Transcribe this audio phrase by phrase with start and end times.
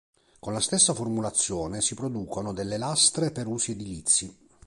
[0.39, 4.35] Con la stessa formulazione si producono delle lastre per usi edilizi.